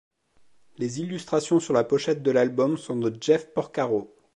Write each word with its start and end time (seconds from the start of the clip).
Les 0.79 0.99
illustrations 0.99 1.59
sur 1.59 1.75
la 1.75 1.83
pochette 1.83 2.23
de 2.23 2.31
l'album 2.31 2.75
sont 2.75 2.95
de 2.95 3.15
Jeff 3.21 3.53
Porcaro. 3.53 4.11